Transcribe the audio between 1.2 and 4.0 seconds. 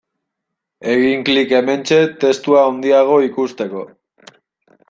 klik hementxe testua handiago ikusteko.